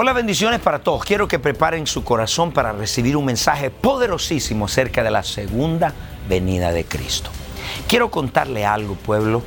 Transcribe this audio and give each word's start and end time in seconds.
Hola, 0.00 0.12
bendiciones 0.12 0.60
para 0.60 0.78
todos. 0.78 1.04
Quiero 1.04 1.26
que 1.26 1.40
preparen 1.40 1.84
su 1.84 2.04
corazón 2.04 2.52
para 2.52 2.70
recibir 2.70 3.16
un 3.16 3.24
mensaje 3.24 3.68
poderosísimo 3.68 4.66
acerca 4.66 5.02
de 5.02 5.10
la 5.10 5.24
segunda 5.24 5.92
venida 6.28 6.70
de 6.70 6.84
Cristo. 6.84 7.30
Quiero 7.88 8.08
contarle 8.08 8.64
algo, 8.64 8.94
pueblo. 8.94 9.42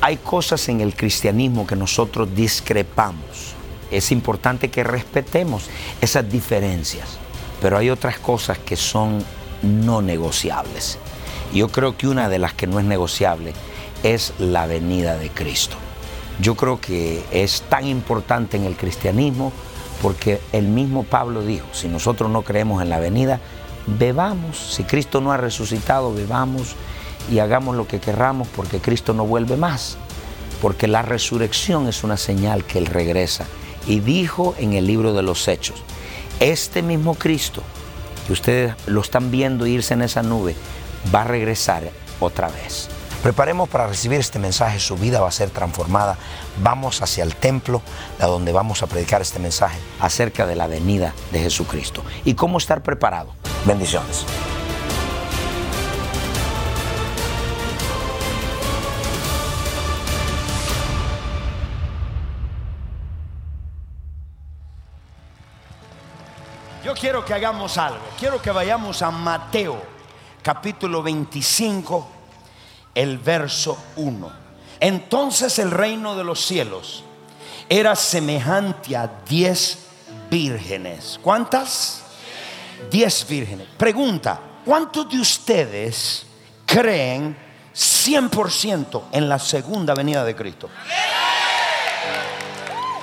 Hay 0.00 0.16
cosas 0.16 0.70
en 0.70 0.80
el 0.80 0.94
cristianismo 0.94 1.66
que 1.66 1.76
nosotros 1.76 2.34
discrepamos. 2.34 3.52
Es 3.90 4.10
importante 4.10 4.70
que 4.70 4.84
respetemos 4.84 5.68
esas 6.00 6.30
diferencias, 6.30 7.18
pero 7.60 7.76
hay 7.76 7.90
otras 7.90 8.18
cosas 8.18 8.56
que 8.56 8.76
son 8.76 9.22
no 9.60 10.00
negociables. 10.00 10.98
Yo 11.52 11.68
creo 11.68 11.94
que 11.98 12.08
una 12.08 12.30
de 12.30 12.38
las 12.38 12.54
que 12.54 12.66
no 12.66 12.78
es 12.78 12.86
negociable 12.86 13.52
es 14.02 14.32
la 14.38 14.66
venida 14.66 15.18
de 15.18 15.28
Cristo. 15.28 15.76
Yo 16.40 16.54
creo 16.54 16.80
que 16.80 17.22
es 17.30 17.62
tan 17.68 17.86
importante 17.86 18.56
en 18.56 18.64
el 18.64 18.76
cristianismo 18.76 19.52
porque 20.04 20.38
el 20.52 20.68
mismo 20.68 21.04
Pablo 21.04 21.40
dijo, 21.40 21.66
si 21.72 21.88
nosotros 21.88 22.30
no 22.30 22.42
creemos 22.42 22.82
en 22.82 22.90
la 22.90 23.00
venida, 23.00 23.40
bebamos. 23.86 24.74
Si 24.74 24.84
Cristo 24.84 25.22
no 25.22 25.32
ha 25.32 25.38
resucitado, 25.38 26.12
bebamos 26.12 26.76
y 27.32 27.38
hagamos 27.38 27.74
lo 27.74 27.88
que 27.88 28.00
querramos 28.00 28.46
porque 28.48 28.80
Cristo 28.80 29.14
no 29.14 29.24
vuelve 29.24 29.56
más. 29.56 29.96
Porque 30.60 30.88
la 30.88 31.00
resurrección 31.00 31.88
es 31.88 32.04
una 32.04 32.18
señal 32.18 32.64
que 32.64 32.76
Él 32.76 32.84
regresa. 32.84 33.46
Y 33.86 34.00
dijo 34.00 34.54
en 34.58 34.74
el 34.74 34.86
libro 34.86 35.14
de 35.14 35.22
los 35.22 35.48
Hechos, 35.48 35.82
este 36.38 36.82
mismo 36.82 37.14
Cristo, 37.14 37.62
que 38.26 38.34
ustedes 38.34 38.74
lo 38.84 39.00
están 39.00 39.30
viendo 39.30 39.66
irse 39.66 39.94
en 39.94 40.02
esa 40.02 40.22
nube, 40.22 40.54
va 41.14 41.22
a 41.22 41.24
regresar 41.24 41.90
otra 42.20 42.48
vez. 42.48 42.90
Preparemos 43.24 43.70
para 43.70 43.86
recibir 43.86 44.20
este 44.20 44.38
mensaje, 44.38 44.78
su 44.78 44.98
vida 44.98 45.18
va 45.18 45.28
a 45.28 45.32
ser 45.32 45.48
transformada. 45.48 46.18
Vamos 46.58 47.00
hacia 47.00 47.24
el 47.24 47.34
templo, 47.34 47.80
a 48.20 48.26
donde 48.26 48.52
vamos 48.52 48.82
a 48.82 48.86
predicar 48.86 49.22
este 49.22 49.38
mensaje 49.38 49.78
acerca 49.98 50.44
de 50.44 50.54
la 50.54 50.66
venida 50.66 51.14
de 51.32 51.40
Jesucristo 51.40 52.04
y 52.26 52.34
cómo 52.34 52.58
estar 52.58 52.82
preparado. 52.82 53.32
Bendiciones. 53.64 54.26
Yo 66.84 66.92
quiero 66.92 67.24
que 67.24 67.32
hagamos 67.32 67.78
algo. 67.78 68.04
Quiero 68.18 68.42
que 68.42 68.50
vayamos 68.50 69.00
a 69.00 69.10
Mateo, 69.10 69.80
capítulo 70.42 71.02
25 71.02 72.13
el 72.94 73.18
verso 73.18 73.76
1. 73.96 74.44
Entonces 74.80 75.58
el 75.58 75.70
reino 75.70 76.16
de 76.16 76.24
los 76.24 76.44
cielos 76.44 77.04
era 77.68 77.96
semejante 77.96 78.96
a 78.96 79.10
diez 79.28 79.78
vírgenes. 80.30 81.18
¿Cuántas? 81.22 82.02
Diez 82.90 83.26
vírgenes. 83.28 83.66
Pregunta, 83.76 84.40
¿cuántos 84.64 85.08
de 85.08 85.20
ustedes 85.20 86.26
creen 86.66 87.36
100% 87.74 89.02
en 89.12 89.28
la 89.28 89.38
segunda 89.38 89.94
venida 89.94 90.24
de 90.24 90.36
Cristo? 90.36 90.68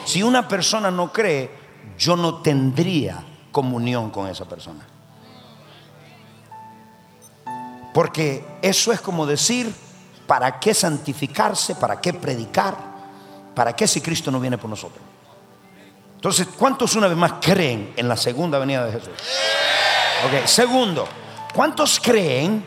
Si 0.06 0.22
una 0.22 0.47
persona 0.47 0.91
no 0.91 1.12
cree, 1.12 1.50
yo 1.97 2.16
no 2.16 2.41
tendría 2.41 3.23
comunión 3.52 4.09
con 4.09 4.28
esa 4.28 4.46
persona. 4.46 4.85
Porque 7.94 8.46
eso 8.62 8.91
es 8.91 9.02
como 9.02 9.25
decir, 9.25 9.74
¿para 10.28 10.59
qué 10.59 10.74
santificarse? 10.74 11.75
¿Para 11.75 12.00
qué 12.00 12.13
predicar? 12.13 12.75
¿Para 13.53 13.75
qué 13.75 13.88
si 13.88 14.02
Cristo 14.02 14.31
no 14.31 14.40
viene 14.40 14.57
por 14.57 14.69
nosotros? 14.69 15.03
Entonces, 16.16 16.47
¿cuántos 16.57 16.96
una 16.96 17.07
vez 17.07 17.18
más 17.18 17.34
creen 17.41 17.94
en 17.97 18.07
la 18.07 18.16
segunda 18.16 18.59
venida 18.59 18.85
de 18.85 18.91
Jesús? 18.94 19.13
Ok, 20.25 20.46
segundo, 20.46 21.07
¿cuántos 21.53 22.00
creen 22.00 22.66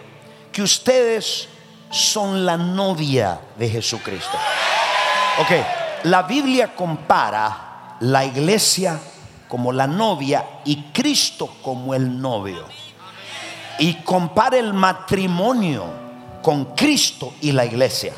que 0.53 0.61
ustedes 0.61 1.49
son 1.91 2.45
la 2.45 2.57
novia 2.57 3.41
de 3.57 3.71
Jesucristo? 3.71 4.37
Ok, 5.39 5.51
la 6.05 6.23
Biblia 6.25 6.75
compara 6.75 7.97
la 8.01 8.25
iglesia 8.25 9.01
como 9.49 9.73
la 9.73 9.87
novia 9.87 10.61
y 10.65 10.91
Cristo 10.93 11.57
como 11.63 11.95
el 11.95 12.21
novio 12.21 12.67
y 13.79 13.95
compare 14.03 14.59
el 14.59 14.73
matrimonio 14.73 15.85
con 16.43 16.75
Cristo 16.77 17.35
y 17.41 17.53
la 17.53 17.65
iglesia. 17.65 18.13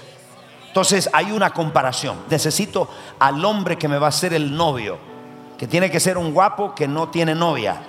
Entonces 0.69 1.09
hay 1.13 1.33
una 1.33 1.51
comparación. 1.51 2.25
Necesito 2.29 2.91
al 3.19 3.43
hombre 3.45 3.79
que 3.79 3.89
me 3.89 3.99
va 3.99 4.09
a 4.09 4.13
ser 4.13 4.35
el 4.35 4.55
novio, 4.55 4.99
que 5.57 5.67
tiene 5.67 5.91
que 5.91 6.01
ser 6.01 6.19
un 6.19 6.35
guapo 6.35 6.75
que 6.75 6.87
no 6.87 7.09
tiene 7.09 7.35
novia. 7.35 7.81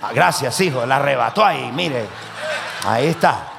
Ah, 0.00 0.10
gracias, 0.14 0.58
hijo, 0.60 0.86
la 0.86 0.96
arrebató 0.96 1.44
ahí, 1.44 1.70
mire. 1.72 2.06
Ahí 2.86 3.08
está. 3.08 3.52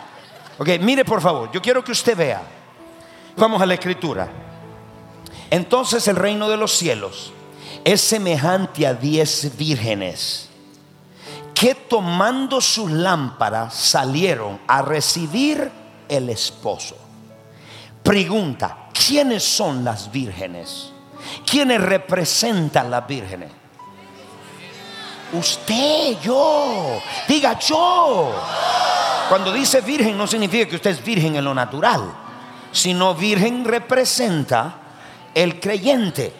Ok, 0.57 0.69
mire 0.79 1.03
por 1.03 1.21
favor, 1.21 1.51
yo 1.51 1.61
quiero 1.61 1.83
que 1.83 1.91
usted 1.91 2.17
vea. 2.17 2.41
Vamos 3.37 3.61
a 3.61 3.65
la 3.65 3.73
escritura. 3.73 4.29
Entonces 5.49 6.07
el 6.07 6.15
reino 6.15 6.49
de 6.49 6.57
los 6.57 6.71
cielos 6.71 7.33
es 7.83 8.01
semejante 8.01 8.87
a 8.87 8.93
diez 8.93 9.55
vírgenes 9.57 10.49
que 11.55 11.73
tomando 11.73 12.59
sus 12.59 12.91
lámparas 12.91 13.73
salieron 13.73 14.59
a 14.67 14.81
recibir 14.81 15.71
el 16.09 16.29
esposo. 16.29 16.97
Pregunta, 18.03 18.89
¿quiénes 18.93 19.43
son 19.43 19.83
las 19.83 20.11
vírgenes? 20.11 20.91
¿Quiénes 21.49 21.81
representan 21.81 22.91
las 22.91 23.07
vírgenes? 23.07 23.49
Usted, 25.33 26.19
yo, 26.21 27.01
diga 27.27 27.57
yo. 27.57 28.31
Cuando 29.29 29.51
dice 29.51 29.81
virgen 29.81 30.17
no 30.17 30.27
significa 30.27 30.67
que 30.67 30.75
usted 30.75 30.91
es 30.91 31.03
virgen 31.03 31.37
en 31.37 31.45
lo 31.45 31.53
natural, 31.53 32.13
sino 32.71 33.15
virgen 33.15 33.63
representa 33.63 34.75
el 35.33 35.59
creyente, 35.59 36.33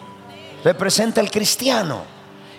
representa 0.62 1.20
el 1.20 1.30
cristiano. 1.30 2.02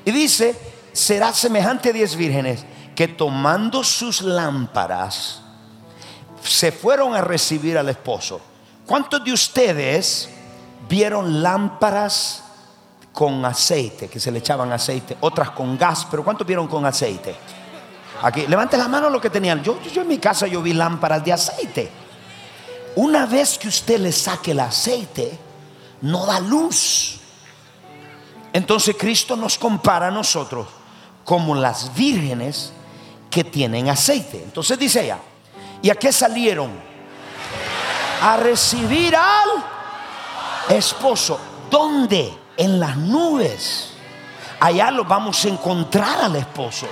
Y 0.04 0.12
dice, 0.12 0.67
será 0.98 1.32
semejante 1.32 1.90
a 1.90 1.94
diez 1.94 2.16
vírgenes 2.16 2.66
que 2.96 3.08
tomando 3.08 3.84
sus 3.84 4.22
lámparas 4.22 5.42
se 6.42 6.72
fueron 6.72 7.14
a 7.14 7.22
recibir 7.22 7.78
al 7.78 7.90
esposo. 7.90 8.42
¿Cuántos 8.86 9.24
de 9.24 9.32
ustedes 9.32 10.30
vieron 10.90 11.44
lámparas 11.44 12.44
con 13.14 13.46
aceite, 13.46 14.08
que 14.08 14.20
se 14.20 14.32
le 14.32 14.40
echaban 14.40 14.72
aceite, 14.72 15.18
otras 15.22 15.52
con 15.52 15.78
gas, 15.78 16.08
pero 16.10 16.24
¿cuántos 16.24 16.48
vieron 16.48 16.68
con 16.68 16.86
aceite? 16.86 17.36
Aquí, 18.24 18.48
levante 18.48 18.76
la 18.76 18.88
mano 18.88 19.10
lo 19.10 19.22
que 19.22 19.30
tenían. 19.30 19.62
Yo, 19.64 19.80
yo 19.82 20.02
en 20.02 20.08
mi 20.08 20.18
casa 20.18 20.48
yo 20.48 20.64
vi 20.64 20.74
lámparas 20.74 21.24
de 21.24 21.34
aceite. 21.34 21.92
Una 22.96 23.28
vez 23.28 23.60
que 23.60 23.68
usted 23.68 24.00
le 24.00 24.12
saque 24.12 24.52
el 24.52 24.60
aceite, 24.60 25.38
no 26.02 26.26
da 26.26 26.40
luz. 26.40 27.20
Entonces 28.52 28.96
Cristo 28.98 29.36
nos 29.36 29.60
compara 29.60 30.08
a 30.08 30.12
nosotros 30.12 30.77
como 31.28 31.56
las 31.56 31.94
vírgenes 31.94 32.72
que 33.30 33.44
tienen 33.44 33.90
aceite. 33.90 34.42
Entonces 34.42 34.80
dice 34.80 35.04
ella, 35.04 35.18
¿y 35.82 35.90
a 35.90 35.96
qué 35.96 36.14
salieron? 36.14 36.72
A 38.22 38.38
recibir 38.38 39.14
al 39.14 39.50
esposo. 40.70 41.38
¿Dónde? 41.70 42.34
En 42.56 42.80
las 42.80 42.96
nubes. 42.96 43.90
Allá 44.62 44.90
lo 44.90 45.04
vamos 45.04 45.44
a 45.44 45.50
encontrar 45.50 46.22
al 46.24 46.38
esposo. 46.38 46.88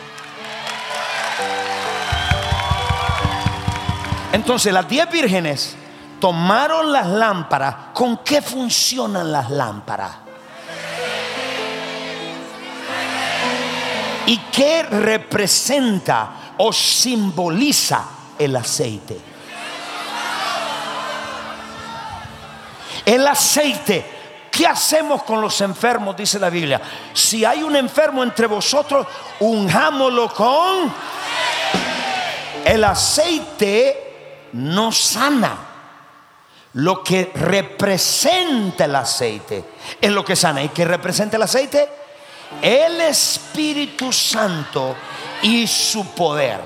Entonces 4.33 4.73
las 4.73 4.89
diez 4.89 5.09
vírgenes 5.09 5.77
tomaron 6.19 6.91
las 6.91 7.07
lámparas. 7.07 7.75
¿Con 7.93 8.17
qué 8.17 8.41
funcionan 8.41 9.31
las 9.31 9.49
lámparas? 9.49 10.24
¿Y 14.27 14.37
qué 14.51 14.83
representa 14.83 16.53
o 16.57 16.73
simboliza 16.73 18.05
el 18.39 18.55
aceite? 18.55 19.17
El 23.05 23.27
aceite. 23.27 24.13
¿Qué 24.49 24.65
hacemos 24.65 25.23
con 25.23 25.41
los 25.41 25.59
enfermos? 25.61 26.15
Dice 26.15 26.39
la 26.39 26.49
Biblia. 26.49 26.81
Si 27.13 27.43
hay 27.45 27.61
un 27.61 27.75
enfermo 27.75 28.23
entre 28.23 28.47
vosotros, 28.47 29.05
unjámoslo 29.39 30.33
con... 30.33 30.93
El 32.65 32.83
aceite 32.83 34.49
no 34.53 34.91
sana. 34.91 35.55
Lo 36.73 37.03
que 37.03 37.31
representa 37.35 38.85
el 38.85 38.95
aceite 38.95 39.63
es 40.01 40.11
lo 40.11 40.25
que 40.25 40.35
sana. 40.35 40.63
¿Y 40.63 40.69
qué 40.69 40.83
representa 40.83 41.37
el 41.37 41.43
aceite? 41.43 42.04
El 42.61 43.01
Espíritu 43.01 44.11
Santo 44.11 44.95
y 45.41 45.67
su 45.67 46.05
poder. 46.07 46.59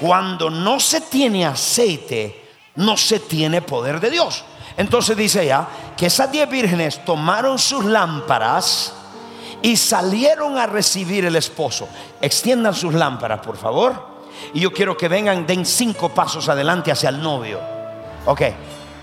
Cuando 0.00 0.50
no 0.50 0.78
se 0.78 1.00
tiene 1.00 1.46
aceite, 1.46 2.48
no 2.76 2.96
se 2.96 3.20
tiene 3.20 3.62
poder 3.62 4.00
de 4.00 4.10
Dios. 4.10 4.44
Entonces 4.76 5.16
dice 5.16 5.42
ella 5.42 5.66
que 5.96 6.06
esas 6.06 6.30
diez 6.30 6.48
vírgenes 6.48 7.04
tomaron 7.04 7.58
sus 7.58 7.84
lámparas 7.84 8.94
y 9.60 9.76
salieron 9.76 10.56
a 10.56 10.66
recibir 10.66 11.24
el 11.24 11.34
esposo. 11.34 11.88
Extiendan 12.20 12.74
sus 12.74 12.94
lámparas, 12.94 13.40
por 13.40 13.56
favor. 13.56 14.18
Y 14.54 14.60
yo 14.60 14.72
quiero 14.72 14.96
que 14.96 15.08
vengan, 15.08 15.46
den 15.46 15.66
cinco 15.66 16.10
pasos 16.10 16.48
adelante 16.48 16.92
hacia 16.92 17.08
el 17.08 17.20
novio. 17.20 17.60
Ok, 18.26 18.42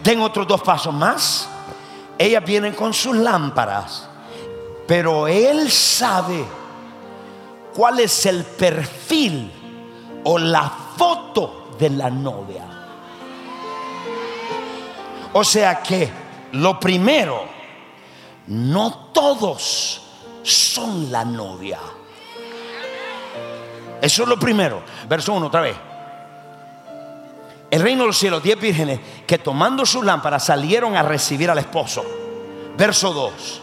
den 0.01 0.21
otros 0.21 0.47
dos 0.47 0.61
pasos 0.61 0.93
más. 0.93 1.49
Ellas 2.17 2.43
vienen 2.45 2.73
con 2.73 2.93
sus 2.93 3.15
lámparas. 3.17 4.07
Pero 4.87 5.27
él 5.27 5.71
sabe 5.71 6.45
cuál 7.73 7.99
es 7.99 8.25
el 8.25 8.43
perfil 8.43 9.51
o 10.23 10.37
la 10.37 10.71
foto 10.97 11.71
de 11.77 11.89
la 11.89 12.09
novia. 12.09 12.63
O 15.33 15.43
sea 15.43 15.81
que 15.81 16.09
lo 16.53 16.79
primero, 16.79 17.43
no 18.47 19.09
todos 19.11 20.01
son 20.43 21.11
la 21.11 21.25
novia. 21.25 21.79
Eso 24.01 24.23
es 24.23 24.29
lo 24.29 24.39
primero. 24.39 24.81
Verso 25.09 25.33
1 25.33 25.47
otra 25.47 25.61
vez. 25.61 25.75
El 27.71 27.81
reino 27.81 28.03
de 28.03 28.07
los 28.07 28.17
cielos, 28.17 28.43
diez 28.43 28.59
vírgenes 28.59 28.99
que 29.25 29.39
tomando 29.39 29.85
sus 29.85 30.05
lámparas 30.05 30.45
salieron 30.45 30.95
a 30.95 31.03
recibir 31.03 31.49
al 31.49 31.57
esposo. 31.57 32.05
Verso 32.77 33.11
2. 33.11 33.61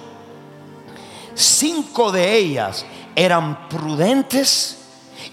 Cinco 1.34 2.12
de 2.12 2.36
ellas 2.36 2.84
eran 3.14 3.68
prudentes 3.68 4.78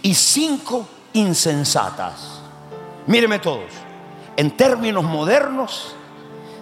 y 0.02 0.14
cinco 0.14 0.88
insensatas. 1.14 2.42
Míreme 3.08 3.40
todos. 3.40 3.72
En 4.38 4.56
términos 4.56 5.04
modernos, 5.04 5.96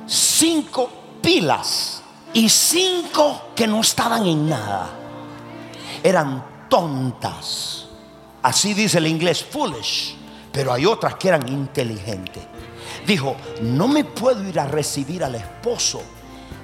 cinco 0.07 0.89
pilas 1.22 2.01
y 2.34 2.50
cinco 2.50 3.50
que 3.56 3.68
no 3.68 3.81
estaban 3.81 4.25
en 4.25 4.50
nada. 4.50 4.89
Eran 6.04 6.68
tontas. 6.69 7.86
Así 8.42 8.74
dice 8.74 8.98
el 8.98 9.07
inglés 9.07 9.44
foolish, 9.44 10.16
pero 10.51 10.72
hay 10.72 10.86
otras 10.86 11.16
que 11.16 11.28
eran 11.28 11.48
inteligentes. 11.48 12.44
Dijo, 13.06 13.36
no 13.62 13.88
me 13.88 14.04
puedo 14.04 14.48
ir 14.48 14.60
a 14.60 14.66
recibir 14.66 15.24
al 15.24 15.36
esposo 15.36 16.01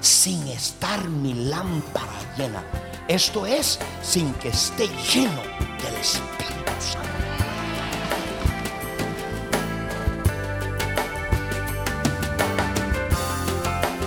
sin 0.04 0.46
estar 0.50 1.08
mi 1.08 1.34
lámpara 1.34 2.12
llena. 2.38 2.62
Esto 3.08 3.46
es 3.46 3.80
sin 4.02 4.34
que 4.34 4.50
esté 4.50 4.88
lleno 5.14 5.42
del 5.82 5.96
Espíritu 6.02 6.72
Santo. 6.80 7.10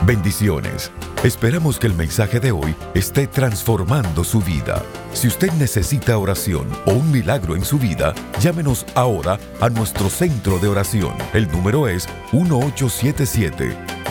Bendiciones. 0.05 0.93
Esperamos 1.25 1.79
que 1.79 1.87
el 1.87 1.95
mensaje 1.95 2.41
de 2.41 2.53
hoy 2.53 2.77
esté 2.95 3.27
transformando 3.27 4.23
su 4.23 4.41
vida. 4.41 4.83
Si 5.15 5.27
usted 5.27 5.51
necesita 5.53 6.19
oración 6.19 6.69
o 6.85 6.93
un 6.93 7.11
milagro 7.11 7.57
en 7.57 7.65
su 7.65 7.79
vida, 7.79 8.15
llámenos 8.39 8.85
ahora 8.95 9.41
a 9.61 9.71
nuestro 9.71 10.11
centro 10.11 10.59
de 10.59 10.69
oración. 10.69 11.15
El 11.33 11.51
número 11.51 11.89
es 11.89 12.07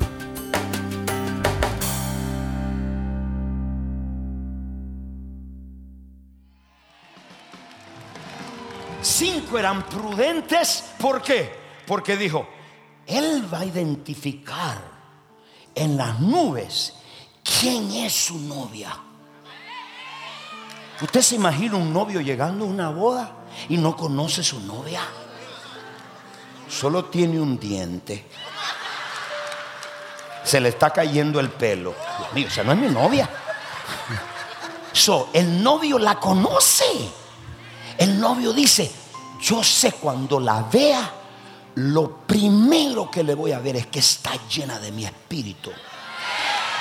Cinco 9.02 9.58
eran 9.58 9.82
prudentes. 9.86 10.84
¿Por 10.98 11.20
qué? 11.22 11.52
Porque 11.86 12.16
dijo, 12.16 12.48
Él 13.06 13.46
va 13.52 13.60
a 13.60 13.64
identificar 13.64 14.78
en 15.74 15.96
las 15.96 16.20
nubes 16.20 16.94
quién 17.42 17.90
es 17.92 18.12
su 18.12 18.38
novia. 18.38 18.96
¿Usted 21.00 21.20
se 21.20 21.34
imagina 21.34 21.76
un 21.76 21.92
novio 21.92 22.20
llegando 22.20 22.64
a 22.64 22.68
una 22.68 22.90
boda 22.90 23.32
y 23.68 23.76
no 23.76 23.96
conoce 23.96 24.42
su 24.42 24.60
novia? 24.60 25.00
Solo 26.68 27.06
tiene 27.06 27.40
un 27.40 27.58
diente 27.58 28.26
se 30.44 30.60
le 30.60 30.68
está 30.68 30.90
cayendo 30.90 31.40
el 31.40 31.50
pelo. 31.50 31.94
Dios 32.18 32.32
mío, 32.34 32.48
esa 32.48 32.62
no 32.62 32.72
es 32.72 32.78
mi 32.78 32.88
novia. 32.88 33.28
So, 34.92 35.30
el 35.32 35.62
novio 35.62 35.98
la 35.98 36.20
conoce. 36.20 36.84
El 37.98 38.20
novio 38.20 38.52
dice, 38.52 38.90
yo 39.40 39.64
sé 39.64 39.92
cuando 39.92 40.38
la 40.38 40.62
vea, 40.62 41.10
lo 41.76 42.18
primero 42.26 43.10
que 43.10 43.24
le 43.24 43.34
voy 43.34 43.52
a 43.52 43.58
ver 43.58 43.76
es 43.76 43.86
que 43.86 43.98
está 43.98 44.32
llena 44.48 44.78
de 44.78 44.92
mi 44.92 45.04
espíritu. 45.04 45.70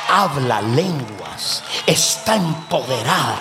Habla 0.09 0.61
lenguas, 0.61 1.63
está 1.87 2.35
empoderada 2.35 3.39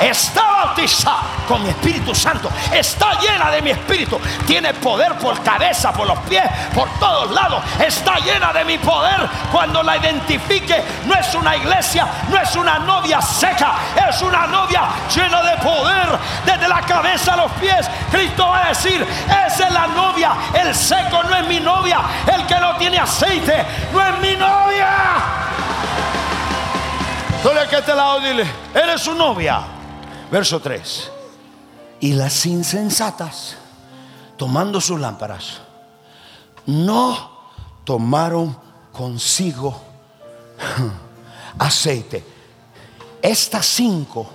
está 0.00 0.42
bautizada 0.42 1.22
con 1.46 1.62
mi 1.62 1.70
Espíritu 1.70 2.14
Santo, 2.14 2.50
está 2.72 3.18
llena 3.20 3.50
de 3.50 3.62
mi 3.62 3.70
Espíritu, 3.70 4.20
tiene 4.46 4.74
poder 4.74 5.16
por 5.18 5.42
cabeza, 5.42 5.92
por 5.92 6.06
los 6.06 6.18
pies, 6.20 6.44
por 6.74 6.88
todos 6.98 7.30
lados, 7.30 7.62
está 7.78 8.16
llena 8.18 8.52
de 8.52 8.64
mi 8.64 8.78
poder. 8.78 9.28
Cuando 9.50 9.82
la 9.82 9.96
identifique, 9.96 10.82
no 11.06 11.14
es 11.14 11.34
una 11.34 11.56
iglesia, 11.56 12.06
no 12.28 12.36
es 12.40 12.54
una 12.56 12.78
novia 12.78 13.20
seca, 13.20 13.74
es 14.08 14.20
una 14.22 14.46
novia 14.46 14.82
llena 15.14 15.42
de 15.42 15.56
poder, 15.58 16.18
desde 16.44 16.68
la 16.68 16.80
cabeza 16.82 17.34
a 17.34 17.36
los 17.36 17.52
pies. 17.52 17.88
Cristo 18.10 18.48
va 18.48 18.66
a 18.66 18.68
decir, 18.68 19.06
esa 19.46 19.66
es 19.66 19.72
la 19.72 19.86
novia, 19.88 20.32
el 20.54 20.74
seco 20.74 21.22
no 21.22 21.36
es 21.36 21.46
mi 21.46 21.60
novia, 21.60 22.00
el 22.32 22.46
que 22.46 22.56
no 22.56 22.76
tiene 22.76 22.98
aceite 22.98 23.64
no 23.92 24.06
es 24.06 24.18
mi 24.20 24.36
novia. 24.36 24.88
Dile 27.42 27.68
que 27.68 27.76
este 27.76 27.94
lado, 27.94 28.20
dile, 28.20 28.46
eres 28.74 29.00
su 29.00 29.14
novia. 29.14 29.77
Verso 30.30 30.60
3. 30.60 31.10
Y 32.00 32.12
las 32.12 32.44
insensatas, 32.46 33.56
tomando 34.36 34.80
sus 34.80 35.00
lámparas, 35.00 35.60
no 36.66 37.30
tomaron 37.84 38.56
consigo 38.92 39.80
aceite. 41.58 42.24
Estas 43.22 43.66
cinco 43.66 44.28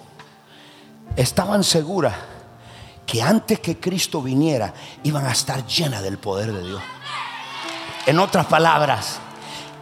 estaban 1.15 1.63
seguras 1.63 2.15
que 3.05 3.21
antes 3.21 3.59
que 3.59 3.79
Cristo 3.79 4.21
viniera 4.21 4.73
iban 5.03 5.25
a 5.25 5.31
estar 5.31 5.65
llenas 5.67 6.01
del 6.01 6.17
poder 6.17 6.51
de 6.51 6.63
Dios. 6.63 6.81
En 8.07 8.19
otras 8.19 8.47
palabras, 8.47 9.19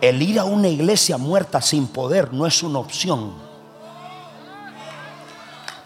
el 0.02 0.22
ir 0.22 0.40
a 0.40 0.44
una 0.44 0.68
iglesia 0.68 1.18
muerta 1.18 1.62
sin 1.62 1.88
poder 1.88 2.34
no 2.34 2.46
es 2.46 2.62
una 2.62 2.80
opción 2.80 3.51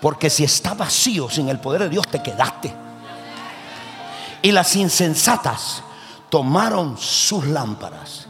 porque 0.06 0.30
si 0.30 0.44
está 0.44 0.76
vacío 0.76 1.32
sin 1.32 1.50
el 1.50 1.60
poder 1.60 1.82
de 1.82 1.90
Dios, 1.90 2.08
te 2.08 2.22
quedaste. 2.22 2.72
Y 4.44 4.52
las 4.52 4.76
insensatas 4.76 5.82
tomaron 6.30 6.96
sus 6.96 7.48
lámparas 7.48 8.28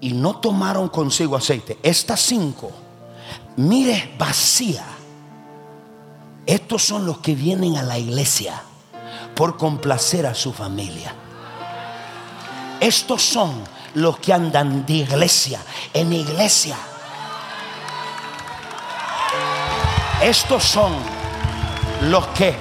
y 0.00 0.12
no 0.12 0.36
tomaron 0.36 0.88
consigo 0.88 1.34
aceite. 1.34 1.80
Estas 1.82 2.20
cinco, 2.20 2.70
mire, 3.56 4.14
vacía. 4.16 4.84
Estos 6.46 6.84
son 6.84 7.04
los 7.04 7.18
que 7.18 7.34
vienen 7.34 7.76
a 7.76 7.82
la 7.82 7.98
iglesia 7.98 8.62
por 9.34 9.56
complacer 9.56 10.24
a 10.24 10.36
su 10.36 10.52
familia. 10.52 11.12
Estos 12.78 13.22
son 13.22 13.60
los 13.94 14.20
que 14.20 14.32
andan 14.32 14.86
de 14.86 14.92
iglesia 14.92 15.60
en 15.92 16.12
iglesia. 16.12 16.76
Estos 20.22 20.62
son 20.64 20.92
los 22.02 22.26
que 22.28 22.54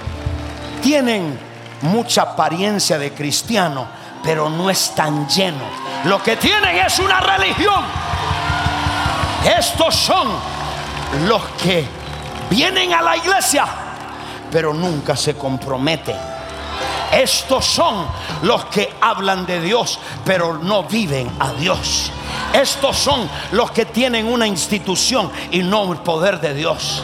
tienen 0.82 1.38
mucha 1.82 2.22
apariencia 2.22 2.98
de 2.98 3.14
cristiano, 3.14 3.86
pero 4.24 4.50
no 4.50 4.70
están 4.70 5.28
llenos. 5.28 5.68
Lo 6.06 6.24
que 6.24 6.38
tienen 6.38 6.78
es 6.78 7.00
una 7.00 7.20
religión. 7.20 7.84
Estos 9.58 9.96
son 9.96 10.30
los 11.28 11.42
que 11.62 11.86
vienen 12.50 12.94
a 12.94 13.02
la 13.02 13.18
iglesia, 13.18 13.66
pero 14.52 14.74
nunca 14.74 15.18
se 15.18 15.36
comprometen. 15.36 16.16
Estos 17.12 17.66
son 17.66 18.06
los 18.44 18.66
que 18.66 18.94
hablan 19.02 19.46
de 19.46 19.60
Dios, 19.62 20.00
pero 20.24 20.58
no 20.58 20.84
viven 20.84 21.30
a 21.40 21.52
Dios. 21.54 22.12
Estos 22.54 22.98
son 22.98 23.30
los 23.52 23.72
que 23.72 23.86
tienen 23.86 24.28
una 24.28 24.48
institución 24.48 25.32
y 25.52 25.60
no 25.60 25.92
el 25.92 26.00
poder 26.00 26.40
de 26.40 26.54
Dios. 26.54 27.04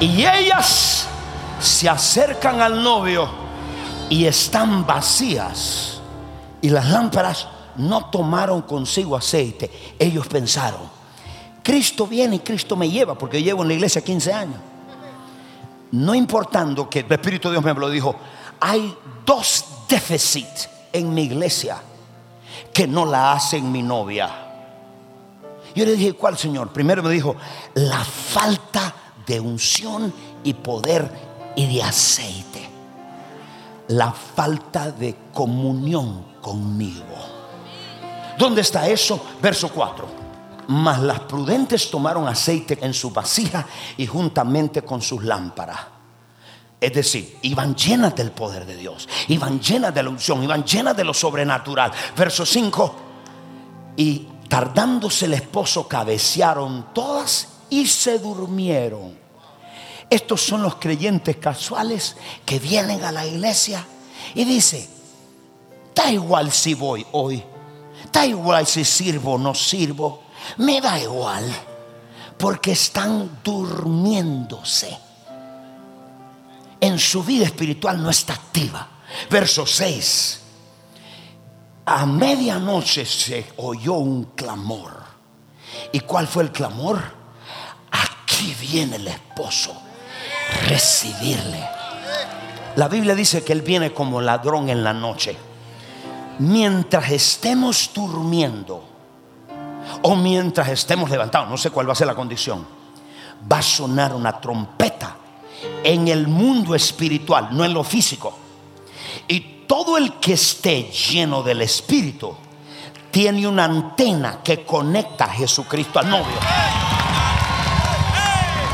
Y 0.00 0.24
ellas 0.24 1.06
se 1.60 1.88
acercan 1.88 2.60
al 2.60 2.82
novio 2.82 3.28
y 4.08 4.24
están 4.26 4.86
vacías. 4.86 6.00
Y 6.60 6.70
las 6.70 6.88
lámparas 6.88 7.48
no 7.76 8.06
tomaron 8.06 8.62
consigo 8.62 9.16
aceite. 9.16 9.70
Ellos 9.98 10.26
pensaron, 10.28 10.80
Cristo 11.62 12.06
viene 12.06 12.36
y 12.36 12.40
Cristo 12.40 12.76
me 12.76 12.88
lleva, 12.88 13.16
porque 13.16 13.42
llevo 13.42 13.62
en 13.62 13.68
la 13.68 13.74
iglesia 13.74 14.02
15 14.02 14.32
años. 14.32 14.56
No 15.90 16.14
importando 16.14 16.88
que 16.88 17.00
el 17.00 17.12
Espíritu 17.12 17.48
de 17.48 17.54
Dios 17.54 17.64
me 17.64 17.74
lo 17.74 17.90
dijo, 17.90 18.14
hay 18.60 18.94
dos 19.24 19.64
déficits 19.88 20.68
en 20.92 21.12
mi 21.12 21.22
iglesia 21.22 21.78
que 22.72 22.86
no 22.86 23.04
la 23.04 23.32
hacen 23.32 23.70
mi 23.70 23.82
novia. 23.82 24.30
Yo 25.74 25.84
le 25.84 25.92
dije, 25.96 26.12
¿cuál 26.12 26.36
Señor? 26.36 26.72
Primero 26.72 27.02
me 27.02 27.10
dijo, 27.10 27.36
la 27.74 28.04
falta 28.04 28.80
de 28.80 29.07
unción 29.40 30.12
y 30.44 30.54
poder 30.54 31.10
y 31.56 31.74
de 31.74 31.82
aceite. 31.82 32.68
La 33.88 34.12
falta 34.12 34.90
de 34.90 35.16
comunión 35.32 36.26
conmigo. 36.40 37.04
¿Dónde 38.38 38.60
está 38.60 38.88
eso? 38.88 39.20
Verso 39.42 39.70
4. 39.70 40.06
Mas 40.68 41.00
las 41.00 41.20
prudentes 41.20 41.90
tomaron 41.90 42.28
aceite 42.28 42.78
en 42.80 42.94
su 42.94 43.10
vasija 43.10 43.66
y 43.96 44.06
juntamente 44.06 44.82
con 44.82 45.02
sus 45.02 45.24
lámparas. 45.24 45.80
Es 46.80 46.92
decir, 46.92 47.38
iban 47.42 47.74
llenas 47.74 48.14
del 48.14 48.30
poder 48.30 48.64
de 48.64 48.76
Dios, 48.76 49.08
iban 49.28 49.58
llenas 49.58 49.92
de 49.92 50.02
la 50.02 50.10
unción, 50.10 50.42
iban 50.44 50.62
llenas 50.64 50.96
de 50.96 51.04
lo 51.04 51.12
sobrenatural. 51.12 51.90
Verso 52.16 52.46
5. 52.46 52.94
Y 53.96 54.28
tardándose 54.48 55.24
el 55.24 55.34
esposo, 55.34 55.88
cabecearon 55.88 56.86
todas 56.94 57.48
y 57.70 57.86
se 57.86 58.18
durmieron. 58.18 59.16
Estos 60.10 60.40
son 60.40 60.62
los 60.62 60.76
creyentes 60.76 61.36
casuales 61.36 62.16
que 62.44 62.58
vienen 62.58 63.04
a 63.04 63.12
la 63.12 63.26
iglesia 63.26 63.84
y 64.34 64.44
dice, 64.44 64.88
da 65.94 66.10
igual 66.10 66.50
si 66.50 66.74
voy 66.74 67.06
hoy, 67.12 67.42
da 68.12 68.24
igual 68.24 68.66
si 68.66 68.84
sirvo 68.84 69.34
o 69.34 69.38
no 69.38 69.54
sirvo, 69.54 70.22
me 70.58 70.80
da 70.80 70.98
igual, 70.98 71.44
porque 72.38 72.72
están 72.72 73.40
durmiéndose. 73.44 74.96
En 76.80 76.98
su 76.98 77.22
vida 77.24 77.44
espiritual 77.44 78.02
no 78.02 78.08
está 78.08 78.34
activa. 78.34 78.88
Verso 79.30 79.66
6. 79.66 80.40
A 81.86 82.06
medianoche 82.06 83.04
se 83.04 83.52
oyó 83.56 83.94
un 83.94 84.24
clamor. 84.36 85.04
¿Y 85.92 86.00
cuál 86.00 86.28
fue 86.28 86.44
el 86.44 86.52
clamor? 86.52 87.17
Aquí 88.38 88.54
viene 88.60 88.94
el 88.94 89.08
esposo 89.08 89.72
recibirle. 90.68 91.60
La 92.76 92.86
Biblia 92.86 93.16
dice 93.16 93.42
que 93.42 93.52
Él 93.52 93.62
viene 93.62 93.92
como 93.92 94.20
ladrón 94.20 94.68
en 94.68 94.84
la 94.84 94.92
noche. 94.92 95.36
Mientras 96.38 97.10
estemos 97.10 97.90
durmiendo 97.92 98.84
o 100.02 100.14
mientras 100.14 100.68
estemos 100.68 101.10
levantados, 101.10 101.50
no 101.50 101.56
sé 101.56 101.70
cuál 101.70 101.88
va 101.88 101.94
a 101.94 101.96
ser 101.96 102.06
la 102.06 102.14
condición, 102.14 102.64
va 103.50 103.58
a 103.58 103.62
sonar 103.62 104.14
una 104.14 104.40
trompeta 104.40 105.16
en 105.82 106.06
el 106.06 106.28
mundo 106.28 106.76
espiritual, 106.76 107.48
no 107.50 107.64
en 107.64 107.74
lo 107.74 107.82
físico. 107.82 108.38
Y 109.26 109.64
todo 109.66 109.96
el 109.96 110.20
que 110.20 110.34
esté 110.34 110.84
lleno 110.92 111.42
del 111.42 111.62
Espíritu 111.62 112.36
tiene 113.10 113.48
una 113.48 113.64
antena 113.64 114.38
que 114.44 114.64
conecta 114.64 115.24
a 115.24 115.30
Jesucristo 115.30 115.98
al 115.98 116.08
novio. 116.08 116.77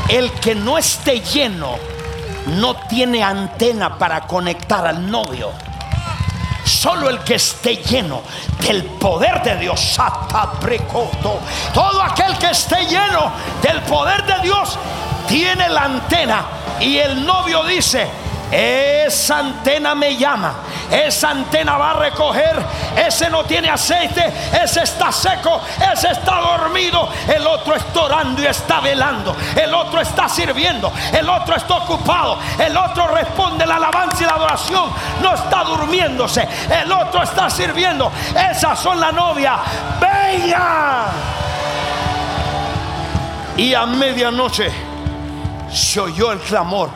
El 0.07 0.31
que 0.33 0.55
no 0.55 0.77
esté 0.77 1.21
lleno 1.21 1.77
no 2.47 2.75
tiene 2.87 3.23
antena 3.23 3.97
para 3.97 4.21
conectar 4.21 4.85
al 4.85 5.09
novio. 5.09 5.51
Solo 6.63 7.09
el 7.09 7.19
que 7.19 7.35
esté 7.35 7.77
lleno 7.77 8.21
del 8.59 8.83
poder 8.83 9.41
de 9.43 9.57
Dios, 9.57 9.97
todo 11.73 12.01
aquel 12.01 12.37
que 12.37 12.49
esté 12.49 12.85
lleno 12.85 13.31
del 13.61 13.81
poder 13.81 14.25
de 14.25 14.39
Dios 14.41 14.77
tiene 15.27 15.69
la 15.69 15.83
antena 15.83 16.45
y 16.79 16.97
el 16.97 17.25
novio 17.25 17.63
dice, 17.63 18.07
esa 18.51 19.39
antena 19.39 19.95
me 19.95 20.15
llama. 20.15 20.53
Esa 20.91 21.31
antena 21.31 21.77
va 21.77 21.91
a 21.91 21.93
recoger. 21.93 22.55
Ese 22.95 23.29
no 23.29 23.43
tiene 23.43 23.69
aceite. 23.69 24.31
Ese 24.63 24.83
está 24.83 25.11
seco. 25.11 25.61
Ese 25.93 26.11
está 26.11 26.39
dormido. 26.39 27.09
El 27.27 27.45
otro 27.47 27.75
está 27.75 28.01
orando 28.01 28.41
y 28.41 28.45
está 28.45 28.79
velando. 28.79 29.35
El 29.55 29.73
otro 29.73 30.01
está 30.01 30.29
sirviendo. 30.29 30.91
El 31.11 31.29
otro 31.29 31.55
está 31.55 31.75
ocupado. 31.75 32.39
El 32.57 32.75
otro 32.77 33.07
responde 33.07 33.65
la 33.65 33.75
alabanza 33.75 34.23
y 34.23 34.25
la 34.25 34.33
adoración. 34.33 34.89
No 35.21 35.33
está 35.33 35.63
durmiéndose. 35.63 36.47
El 36.69 36.91
otro 36.91 37.23
está 37.23 37.49
sirviendo. 37.49 38.11
Esas 38.51 38.79
son 38.79 38.99
la 38.99 39.11
novia. 39.11 39.57
Venga. 39.99 41.05
Y 43.57 43.73
a 43.73 43.85
medianoche 43.85 44.69
se 45.71 45.99
oyó 45.99 46.31
el 46.31 46.39
clamor. 46.39 46.89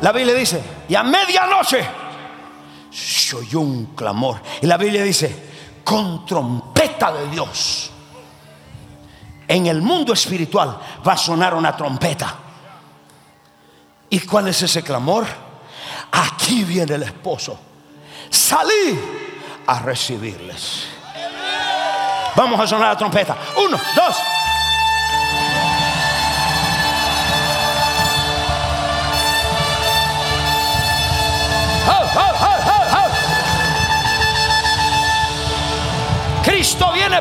La 0.00 0.12
Biblia 0.12 0.34
dice, 0.34 0.62
y 0.88 0.94
a 0.94 1.02
medianoche 1.02 1.99
se 2.90 3.36
oyó 3.36 3.60
un 3.60 3.86
clamor. 3.94 4.40
Y 4.62 4.66
la 4.66 4.76
Biblia 4.76 5.02
dice, 5.02 5.50
con 5.84 6.24
trompeta 6.26 7.12
de 7.12 7.28
Dios. 7.28 7.90
En 9.46 9.66
el 9.66 9.82
mundo 9.82 10.12
espiritual 10.12 10.78
va 11.06 11.12
a 11.12 11.16
sonar 11.16 11.54
una 11.54 11.76
trompeta. 11.76 12.34
¿Y 14.08 14.20
cuál 14.20 14.48
es 14.48 14.62
ese 14.62 14.82
clamor? 14.82 15.26
Aquí 16.12 16.64
viene 16.64 16.94
el 16.94 17.02
esposo. 17.02 17.58
Salí 18.28 18.98
a 19.66 19.78
recibirles. 19.80 20.86
Vamos 22.36 22.60
a 22.60 22.66
sonar 22.66 22.88
la 22.90 22.96
trompeta. 22.96 23.36
Uno, 23.56 23.78
dos. 23.96 24.16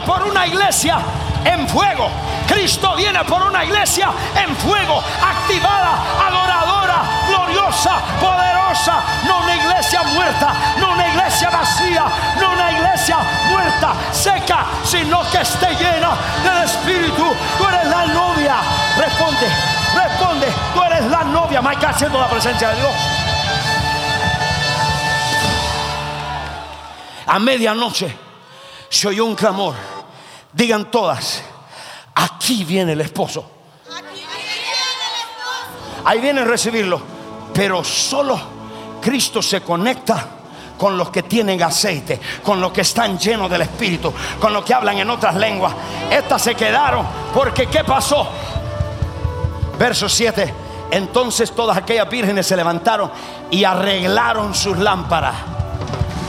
Por 0.01 0.24
una 0.24 0.46
iglesia 0.48 1.00
en 1.44 1.68
fuego. 1.68 2.10
Cristo 2.48 2.96
viene 2.96 3.24
por 3.24 3.41
una 3.41 3.63
iglesia 3.63 4.12
en 4.36 4.56
fuego, 4.56 5.01
activada, 5.22 6.00
adoradora, 6.27 7.03
gloriosa, 7.27 8.00
poderosa. 8.20 9.03
No 9.27 9.39
una 9.39 9.56
iglesia 9.56 10.03
muerta, 10.03 10.53
no 10.79 10.91
una 10.91 11.08
iglesia 11.08 11.50
vacía, 11.50 12.06
no 12.39 12.51
una 12.51 12.72
iglesia 12.72 13.18
muerta, 13.50 13.94
seca, 14.12 14.65
sino 14.84 15.22
que 15.29 15.41
esté 15.41 15.75
llena 15.75 16.12
del 16.44 16.63
Espíritu. 16.63 17.25
Tú 17.58 17.68
eres 17.68 17.86
la 17.86 18.06
novia. 18.08 18.56
Responde, 18.98 19.48
responde. 19.96 20.48
Tú 20.74 20.84
eres 20.84 21.06
la 21.06 21.24
novia. 21.24 21.62
Más 21.62 21.77
haciendo 21.84 22.20
la 22.20 22.27
presencia 22.27 22.70
de 22.70 22.75
Dios. 22.75 22.94
A 27.27 27.38
medianoche 27.38 28.28
se 28.89 29.08
oyó 29.08 29.25
un 29.25 29.36
clamor. 29.36 29.75
Digan 30.51 30.89
todas, 30.89 31.41
aquí 32.15 32.63
viene 32.63 32.93
el 32.93 33.01
esposo. 33.01 33.50
Ahí 36.05 36.19
viene 36.19 36.41
a 36.41 36.46
recibirlo. 36.46 37.01
Pero 37.53 37.84
solo 37.84 38.39
Cristo 39.01 39.41
se 39.41 39.62
conecta 39.62 40.27
con 40.77 40.98
los 40.98 41.10
que 41.10 41.24
tienen 41.24 41.62
aceite, 41.62 42.19
con 42.41 42.62
los 42.62 42.72
que 42.72 42.81
están 42.81 43.19
llenos 43.19 43.51
del 43.51 43.63
Espíritu, 43.63 44.13
con 44.39 44.53
los 44.53 44.63
que 44.63 44.74
hablan 44.74 44.98
en 44.98 45.10
otras 45.10 45.36
lenguas. 45.36 45.74
Estas 46.10 46.41
se 46.41 46.55
quedaron 46.55 47.05
porque 47.34 47.67
¿qué 47.67 47.84
pasó? 47.84 48.27
Verso 49.77 50.08
7. 50.08 50.53
Entonces 50.91 51.51
todas 51.51 51.77
aquellas 51.77 52.10
vírgenes 52.10 52.48
se 52.48 52.55
levantaron 52.55 53.12
y 53.51 53.63
arreglaron 53.63 54.55
sus 54.55 54.77
lámparas. 54.77 55.36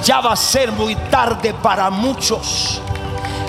Ya 0.03 0.21
va 0.21 0.33
a 0.33 0.37
ser 0.37 0.73
muy 0.73 0.95
tarde 0.95 1.55
para 1.55 1.91
muchos. 1.91 2.81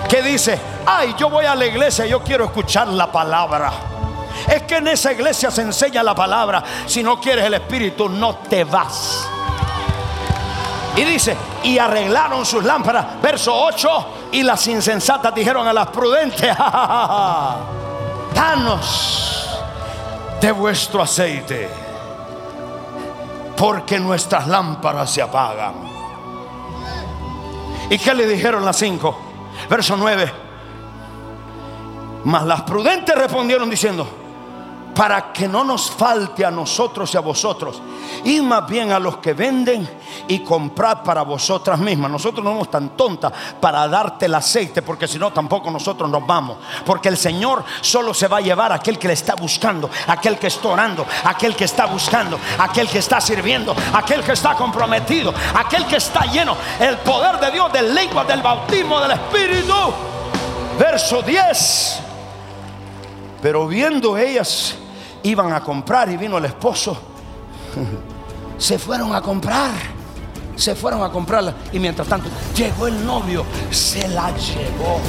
Que 0.10 0.22
dice, 0.22 0.60
ay, 0.86 1.15
yo 1.17 1.29
voy 1.29 1.46
a 1.46 1.55
la 1.55 1.65
iglesia, 1.65 2.05
yo 2.05 2.22
quiero 2.22 2.46
escuchar 2.46 2.88
la 2.88 3.12
palabra. 3.12 3.72
Es 4.48 4.63
que 4.63 4.77
en 4.77 4.88
esa 4.88 5.12
iglesia 5.12 5.51
se 5.51 5.62
enseña 5.62 6.03
la 6.03 6.15
palabra. 6.15 6.63
Si 6.86 7.03
no 7.03 7.20
quieres 7.20 7.46
el 7.46 7.53
Espíritu, 7.53 8.10
no 8.10 8.36
te 8.36 8.63
vas. 8.63 9.27
Y 10.96 11.03
dice, 11.03 11.38
y 11.63 11.77
arreglaron 11.77 12.46
sus 12.46 12.63
lámparas. 12.63 13.22
Verso 13.22 13.53
8, 13.55 14.05
y 14.34 14.43
las 14.43 14.65
insensatas 14.67 15.34
dijeron 15.34 15.67
a 15.67 15.74
las 15.74 15.88
prudentes, 15.88 16.55
danos 18.36 19.50
de 20.41 20.51
vuestro 20.51 21.01
aceite, 21.03 21.70
porque 23.55 24.00
nuestras 24.00 24.48
lámparas 24.48 25.12
se 25.12 25.22
apagan. 25.22 25.90
¿Y 27.91 28.00
qué 28.00 28.13
le 28.13 28.25
dijeron 28.25 28.63
las 28.63 28.77
cinco? 28.77 29.19
Verso 29.69 29.98
9. 29.98 30.31
Mas 32.24 32.43
las 32.45 32.62
prudentes 32.62 33.13
respondieron 33.13 33.69
diciendo, 33.69 34.07
para 34.95 35.31
que 35.31 35.48
no 35.48 35.63
nos 35.63 35.89
falte 35.89 36.45
a 36.45 36.51
nosotros 36.51 37.13
y 37.13 37.17
a 37.17 37.21
vosotros, 37.21 37.81
y 38.24 38.41
más 38.41 38.67
bien 38.67 38.91
a 38.91 39.00
los 39.00 39.17
que 39.17 39.33
venden 39.33 39.88
y 40.27 40.39
comprar 40.39 41.03
para 41.03 41.24
vosotras 41.24 41.79
mismas. 41.79 42.12
Nosotros 42.12 42.43
no 42.43 42.51
somos 42.51 42.69
tan 42.69 42.89
tontas 42.89 43.31
para 43.60 43.88
darte 43.88 44.25
el 44.25 44.36
aceite, 44.36 44.81
porque 44.81 45.07
si 45.07 45.17
no 45.17 45.31
tampoco 45.31 45.71
nosotros 45.71 46.10
nos 46.10 46.25
vamos. 46.25 46.57
Porque 46.86 47.10
el 47.10 47.17
Señor 47.17 47.63
solo 47.81 48.13
se 48.13 48.27
va 48.27 48.38
a 48.38 48.41
llevar 48.41 48.71
a 48.71 48.75
aquel 48.75 49.00
que 49.00 49.07
le 49.07 49.13
está 49.13 49.36
buscando, 49.36 49.89
aquel 50.07 50.38
que 50.38 50.48
está 50.48 50.67
orando, 50.67 51.05
aquel 51.24 51.55
que 51.55 51.65
está 51.65 51.86
buscando, 51.86 52.39
aquel 52.60 52.88
que 52.88 53.00
está 53.00 53.21
sirviendo, 53.21 53.75
aquel 53.93 54.24
que 54.24 54.33
está 54.33 54.55
comprometido, 54.55 55.33
aquel 55.55 55.86
que 55.86 55.98
está 55.98 56.25
lleno 56.25 56.55
el 56.79 56.98
poder 56.98 57.39
de 57.39 57.51
Dios, 57.51 57.71
del 57.71 57.93
lengua, 57.93 58.24
del 58.24 58.41
bautismo 58.41 59.00
del 59.00 59.12
Espíritu. 59.12 59.74
Verso 60.77 61.21
10. 61.21 62.11
Pero 63.41 63.67
viendo 63.67 64.17
ellas 64.17 64.75
iban 65.24 65.51
a 65.53 65.62
comprar 65.62 66.10
y 66.10 66.17
vino 66.17 66.38
el 66.38 66.45
esposo, 66.45 66.98
se 68.57 68.77
fueron 68.77 69.15
a 69.15 69.21
comprar, 69.21 69.74
se 70.55 70.75
fueron 70.75 71.03
a 71.03 71.12
comprarla 71.12 71.55
y 71.71 71.79
mientras 71.79 72.07
tanto 72.07 72.29
llegó 72.55 72.88
el 72.88 73.05
novio, 73.05 73.45
se 73.71 74.07
la 74.10 74.31
llevó. 74.38 75.00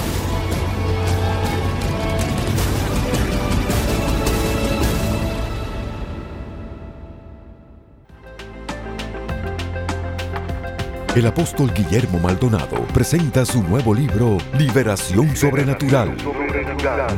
El 11.15 11.27
apóstol 11.27 11.71
Guillermo 11.75 12.19
Maldonado 12.19 12.87
presenta 12.95 13.45
su 13.45 13.63
nuevo 13.63 13.93
libro, 13.93 14.39
Liberación 14.57 15.37
Sobrenatural. 15.37 16.17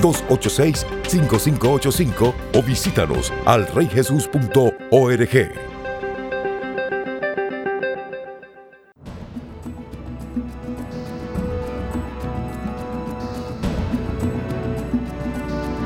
1877-286-5585 0.01 2.35
o 2.55 2.63
visítanos 2.63 3.33
al 3.47 3.67
reyjesus.org. 3.67 5.76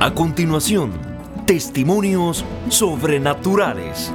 A 0.02 0.14
continuación, 0.14 0.92
testimonios 1.46 2.42
sobrenaturales. 2.70 4.10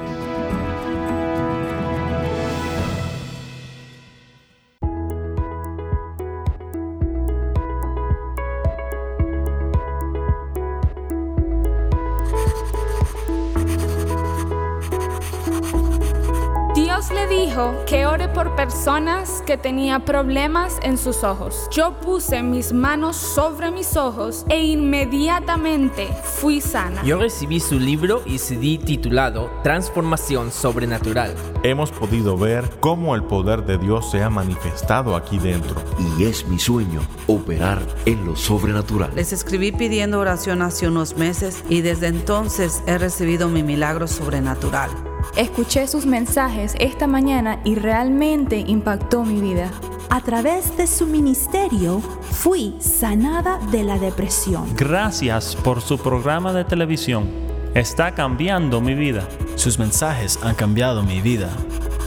Dios 16.95 17.11
le 17.11 17.27
dijo 17.27 17.75
que 17.85 18.05
ore 18.05 18.29
por 18.29 18.55
personas 18.55 19.43
que 19.45 19.57
tenían 19.57 20.05
problemas 20.05 20.79
en 20.81 20.97
sus 20.97 21.25
ojos. 21.25 21.67
Yo 21.69 21.99
puse 21.99 22.41
mis 22.41 22.71
manos 22.71 23.17
sobre 23.17 23.69
mis 23.69 23.97
ojos 23.97 24.45
e 24.47 24.63
inmediatamente 24.63 26.07
fui 26.23 26.61
sana. 26.61 27.03
Yo 27.03 27.19
recibí 27.19 27.59
su 27.59 27.81
libro 27.81 28.21
y 28.25 28.37
CD 28.37 28.77
titulado 28.77 29.51
Transformación 29.61 30.53
Sobrenatural. 30.53 31.35
Hemos 31.63 31.91
podido 31.91 32.37
ver 32.37 32.63
cómo 32.79 33.13
el 33.13 33.25
poder 33.25 33.65
de 33.65 33.77
Dios 33.77 34.09
se 34.09 34.23
ha 34.23 34.29
manifestado 34.29 35.17
aquí 35.17 35.37
dentro. 35.37 35.75
Y 36.17 36.23
es 36.23 36.47
mi 36.47 36.59
sueño 36.59 37.01
operar 37.27 37.81
en 38.05 38.25
lo 38.25 38.37
sobrenatural. 38.37 39.11
Les 39.15 39.33
escribí 39.33 39.73
pidiendo 39.73 40.17
oración 40.17 40.61
hace 40.61 40.87
unos 40.87 41.17
meses 41.17 41.61
y 41.67 41.81
desde 41.81 42.07
entonces 42.07 42.81
he 42.87 42.97
recibido 42.97 43.49
mi 43.49 43.63
milagro 43.63 44.07
sobrenatural. 44.07 44.91
Escuché 45.35 45.85
sus 45.87 46.05
mensajes 46.05 46.75
esta 46.79 47.07
mañana 47.07 47.59
y 47.65 47.75
realmente 47.75 48.57
impactó 48.57 49.25
mi 49.25 49.41
vida. 49.41 49.69
A 50.09 50.21
través 50.21 50.77
de 50.77 50.87
su 50.87 51.07
ministerio 51.07 51.99
fui 51.99 52.77
sanada 52.79 53.59
de 53.69 53.83
la 53.83 53.99
depresión. 53.99 54.65
Gracias 54.77 55.57
por 55.57 55.81
su 55.81 55.97
programa 55.97 56.53
de 56.53 56.63
televisión. 56.63 57.29
Está 57.73 58.15
cambiando 58.15 58.79
mi 58.79 58.93
vida. 58.93 59.27
Sus 59.55 59.77
mensajes 59.77 60.39
han 60.41 60.55
cambiado 60.55 61.03
mi 61.03 61.19
vida 61.19 61.49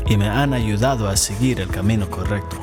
y 0.07 0.17
me 0.17 0.31
han 0.31 0.55
ayudado 0.55 1.07
a 1.07 1.15
seguir 1.19 1.61
el 1.61 1.69
camino 1.69 2.09
correcto. 2.09 2.57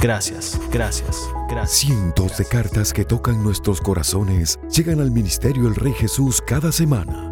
Gracias, 0.00 0.60
gracias, 0.72 1.22
gracias. 1.48 1.78
Cientos 1.78 2.36
de 2.36 2.44
cartas 2.46 2.92
que 2.92 3.04
tocan 3.04 3.44
nuestros 3.44 3.80
corazones 3.80 4.58
llegan 4.74 5.00
al 5.00 5.12
Ministerio 5.12 5.68
El 5.68 5.76
Rey 5.76 5.92
Jesús 5.92 6.42
cada 6.44 6.72
semana. 6.72 7.30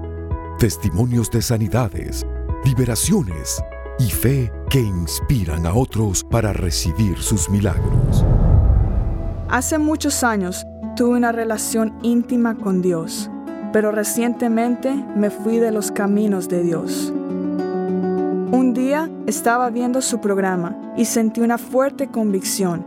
Testimonios 0.60 1.28
de 1.28 1.42
sanidades, 1.42 2.24
liberaciones 2.64 3.62
y 3.98 4.10
fe 4.10 4.52
que 4.70 4.80
inspiran 4.80 5.66
a 5.66 5.74
otros 5.74 6.24
para 6.24 6.52
recibir 6.52 7.18
sus 7.18 7.50
milagros. 7.50 8.24
Hace 9.48 9.78
muchos 9.78 10.22
años 10.24 10.64
tuve 10.96 11.16
una 11.16 11.32
relación 11.32 11.98
íntima 12.02 12.56
con 12.56 12.80
Dios, 12.80 13.30
pero 13.72 13.90
recientemente 13.90 14.94
me 15.16 15.30
fui 15.30 15.58
de 15.58 15.72
los 15.72 15.90
caminos 15.90 16.48
de 16.48 16.62
Dios. 16.62 17.12
Un 17.12 18.72
día 18.74 19.10
estaba 19.26 19.70
viendo 19.70 20.00
su 20.00 20.20
programa 20.20 20.94
y 20.96 21.06
sentí 21.06 21.40
una 21.40 21.58
fuerte 21.58 22.08
convicción. 22.08 22.84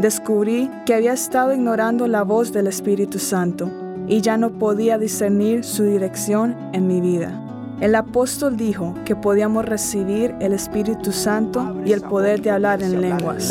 Descubrí 0.00 0.70
que 0.86 0.94
había 0.94 1.12
estado 1.12 1.52
ignorando 1.52 2.06
la 2.06 2.22
voz 2.22 2.52
del 2.52 2.68
Espíritu 2.68 3.18
Santo 3.18 3.70
y 4.06 4.20
ya 4.20 4.36
no 4.36 4.50
podía 4.50 4.96
discernir 4.96 5.64
su 5.64 5.84
dirección 5.84 6.56
en 6.72 6.86
mi 6.86 7.00
vida. 7.00 7.47
El 7.80 7.94
apóstol 7.94 8.56
dijo 8.56 8.94
que 9.04 9.14
podíamos 9.14 9.64
recibir 9.64 10.34
el 10.40 10.52
Espíritu 10.52 11.12
Santo 11.12 11.76
y 11.84 11.92
el 11.92 12.00
poder 12.00 12.42
de 12.42 12.50
hablar 12.50 12.82
en 12.82 13.00
lenguas. 13.00 13.48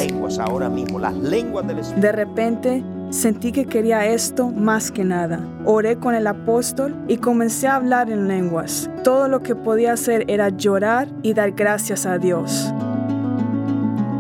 De 1.98 2.12
repente 2.12 2.84
sentí 3.10 3.54
que 3.54 3.66
quería 3.66 4.06
esto 4.06 4.50
más 4.50 4.92
que 4.92 5.06
nada. 5.06 5.40
Oré 5.64 5.98
con 5.98 6.14
el 6.14 6.28
apóstol 6.28 6.94
y 7.08 7.18
comencé 7.18 7.68
a 7.68 7.76
hablar 7.76 8.10
en 8.10 8.28
lenguas. 8.28 8.90
Todo 9.02 9.30
lo 9.30 9.42
que 9.42 9.56
podía 9.56 9.94
hacer 9.94 10.26
era 10.28 10.50
llorar 10.50 11.08
y 11.24 11.34
dar 11.34 11.52
gracias 11.52 12.06
a 12.06 12.18
Dios. 12.18 12.74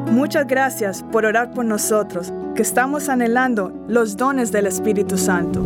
Muchas 0.09 0.47
gracias 0.47 1.03
por 1.11 1.25
orar 1.25 1.51
por 1.51 1.65
nosotros, 1.65 2.31
que 2.55 2.61
estamos 2.61 3.09
anhelando 3.09 3.73
los 3.89 4.15
dones 4.15 4.53
del 4.53 4.67
Espíritu 4.67 5.17
Santo. 5.17 5.61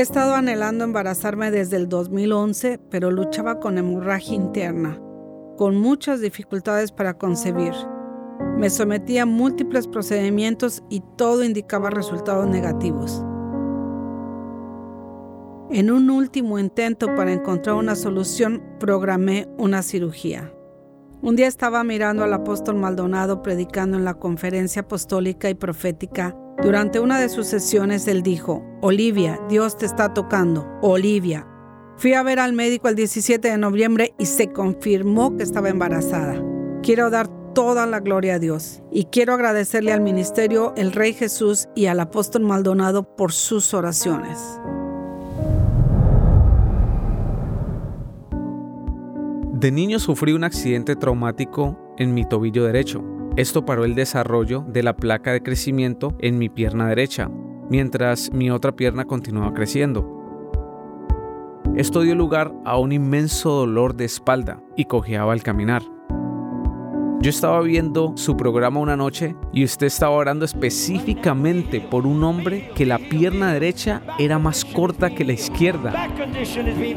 He 0.00 0.02
estado 0.02 0.34
anhelando 0.34 0.84
embarazarme 0.84 1.50
desde 1.50 1.76
el 1.76 1.86
2011, 1.86 2.80
pero 2.88 3.10
luchaba 3.10 3.60
con 3.60 3.76
hemorragia 3.76 4.34
interna, 4.34 4.98
con 5.58 5.76
muchas 5.76 6.22
dificultades 6.22 6.90
para 6.90 7.18
concebir. 7.18 7.74
Me 8.56 8.70
sometí 8.70 9.18
a 9.18 9.26
múltiples 9.26 9.86
procedimientos 9.86 10.82
y 10.88 11.02
todo 11.18 11.44
indicaba 11.44 11.90
resultados 11.90 12.46
negativos. 12.46 13.22
En 15.70 15.90
un 15.90 16.08
último 16.08 16.58
intento 16.58 17.14
para 17.14 17.34
encontrar 17.34 17.76
una 17.76 17.94
solución, 17.94 18.62
programé 18.80 19.48
una 19.58 19.82
cirugía. 19.82 20.50
Un 21.20 21.36
día 21.36 21.46
estaba 21.46 21.84
mirando 21.84 22.24
al 22.24 22.32
apóstol 22.32 22.76
Maldonado 22.76 23.42
predicando 23.42 23.98
en 23.98 24.06
la 24.06 24.14
conferencia 24.14 24.80
apostólica 24.80 25.50
y 25.50 25.54
profética. 25.54 26.34
Durante 26.62 27.00
una 27.00 27.18
de 27.18 27.30
sus 27.30 27.46
sesiones 27.46 28.06
él 28.06 28.22
dijo, 28.22 28.62
Olivia, 28.82 29.40
Dios 29.48 29.78
te 29.78 29.86
está 29.86 30.12
tocando. 30.12 30.68
Olivia. 30.82 31.46
Fui 31.96 32.12
a 32.12 32.22
ver 32.22 32.38
al 32.38 32.52
médico 32.52 32.88
el 32.88 32.96
17 32.96 33.48
de 33.48 33.56
noviembre 33.56 34.14
y 34.18 34.26
se 34.26 34.52
confirmó 34.52 35.36
que 35.36 35.42
estaba 35.42 35.70
embarazada. 35.70 36.42
Quiero 36.82 37.08
dar 37.08 37.28
toda 37.54 37.86
la 37.86 38.00
gloria 38.00 38.34
a 38.34 38.38
Dios 38.38 38.82
y 38.92 39.04
quiero 39.06 39.32
agradecerle 39.32 39.92
al 39.92 40.02
ministerio 40.02 40.74
El 40.76 40.92
Rey 40.92 41.14
Jesús 41.14 41.68
y 41.74 41.86
al 41.86 41.98
apóstol 41.98 42.42
Maldonado 42.42 43.04
por 43.16 43.32
sus 43.32 43.72
oraciones. 43.72 44.38
De 49.52 49.70
niño 49.70 49.98
sufrí 49.98 50.32
un 50.32 50.44
accidente 50.44 50.94
traumático 50.94 51.78
en 51.96 52.12
mi 52.12 52.26
tobillo 52.26 52.64
derecho. 52.64 53.19
Esto 53.40 53.64
paró 53.64 53.86
el 53.86 53.94
desarrollo 53.94 54.66
de 54.68 54.82
la 54.82 54.94
placa 54.94 55.32
de 55.32 55.42
crecimiento 55.42 56.14
en 56.18 56.36
mi 56.36 56.50
pierna 56.50 56.86
derecha, 56.86 57.30
mientras 57.70 58.30
mi 58.34 58.50
otra 58.50 58.76
pierna 58.76 59.06
continuaba 59.06 59.54
creciendo. 59.54 60.06
Esto 61.74 62.02
dio 62.02 62.14
lugar 62.14 62.52
a 62.66 62.76
un 62.76 62.92
inmenso 62.92 63.52
dolor 63.52 63.96
de 63.96 64.04
espalda 64.04 64.62
y 64.76 64.84
cojeaba 64.84 65.32
al 65.32 65.42
caminar. 65.42 65.82
Yo 67.22 67.30
estaba 67.30 67.62
viendo 67.62 68.12
su 68.14 68.36
programa 68.36 68.78
una 68.78 68.98
noche 68.98 69.34
y 69.54 69.64
usted 69.64 69.86
estaba 69.86 70.16
orando 70.16 70.44
específicamente 70.44 71.80
por 71.80 72.06
un 72.06 72.22
hombre 72.24 72.70
que 72.74 72.84
la 72.84 72.98
pierna 72.98 73.54
derecha 73.54 74.02
era 74.18 74.38
más 74.38 74.66
corta 74.66 75.14
que 75.14 75.24
la 75.24 75.32
izquierda. 75.32 75.94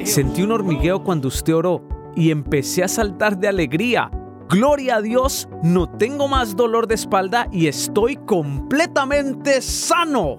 Sentí 0.04 0.44
un 0.44 0.52
hormigueo 0.52 1.06
cuando 1.06 1.30
usted 1.30 1.56
oró 1.56 1.88
y 2.18 2.32
empecé 2.32 2.84
a 2.84 2.90
saltar 2.90 3.38
de 3.38 3.48
alegría. 3.48 4.12
Gloria 4.54 4.98
a 4.98 5.02
Dios, 5.02 5.50
no 5.64 5.90
tengo 5.90 6.28
más 6.28 6.56
dolor 6.56 6.86
de 6.86 6.94
espalda 6.94 7.48
y 7.52 7.66
estoy 7.66 8.18
completamente 8.18 9.64
sano. 9.64 10.36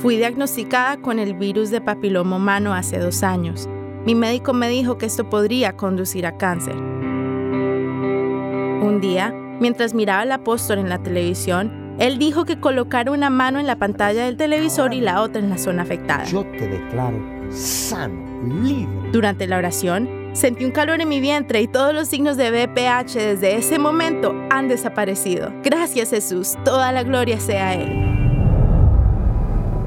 Fui 0.00 0.18
diagnosticada 0.18 1.02
con 1.02 1.18
el 1.18 1.34
virus 1.34 1.70
de 1.70 1.80
papiloma 1.80 2.36
humano 2.36 2.72
hace 2.72 2.98
dos 2.98 3.24
años. 3.24 3.68
Mi 4.06 4.14
médico 4.14 4.52
me 4.52 4.68
dijo 4.68 4.98
que 4.98 5.06
esto 5.06 5.28
podría 5.28 5.76
conducir 5.76 6.24
a 6.24 6.36
cáncer. 6.36 6.76
Un 6.76 9.00
día, 9.00 9.34
mientras 9.58 9.94
miraba 9.94 10.20
al 10.20 10.30
apóstol 10.30 10.78
en 10.78 10.88
la 10.88 11.02
televisión, 11.02 11.96
él 11.98 12.18
dijo 12.18 12.44
que 12.44 12.60
colocara 12.60 13.10
una 13.10 13.30
mano 13.30 13.58
en 13.58 13.66
la 13.66 13.80
pantalla 13.80 14.26
del 14.26 14.36
televisor 14.36 14.94
y 14.94 15.00
la 15.00 15.22
otra 15.22 15.42
en 15.42 15.50
la 15.50 15.58
zona 15.58 15.82
afectada. 15.82 16.22
Yo 16.24 16.44
te 16.44 16.68
declaro 16.68 17.18
sano, 17.50 18.29
libre. 18.42 19.10
Durante 19.12 19.46
la 19.46 19.58
oración, 19.58 20.08
sentí 20.32 20.64
un 20.64 20.70
calor 20.70 21.00
en 21.00 21.08
mi 21.08 21.20
vientre 21.20 21.60
y 21.60 21.68
todos 21.68 21.92
los 21.94 22.08
signos 22.08 22.36
de 22.36 22.50
BPH 22.50 23.14
desde 23.14 23.56
ese 23.56 23.78
momento 23.78 24.34
han 24.50 24.68
desaparecido. 24.68 25.52
Gracias 25.62 26.10
Jesús, 26.10 26.56
toda 26.64 26.92
la 26.92 27.02
gloria 27.02 27.40
sea 27.40 27.68
a 27.68 27.74
Él. 27.74 28.10